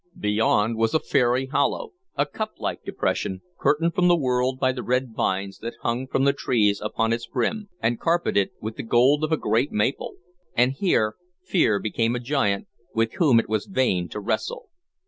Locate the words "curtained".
3.59-3.93